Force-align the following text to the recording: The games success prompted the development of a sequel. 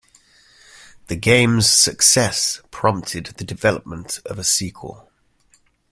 The 1.09 1.15
games 1.15 1.69
success 1.69 2.59
prompted 2.71 3.27
the 3.37 3.43
development 3.43 4.19
of 4.25 4.39
a 4.39 4.43
sequel. 4.43 5.11